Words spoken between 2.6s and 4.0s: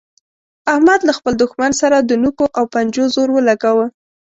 پنجو زور ولګاوو.